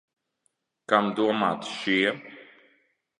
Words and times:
Kam 0.93 1.11
domāti 1.19 1.75
šie? 1.81 2.15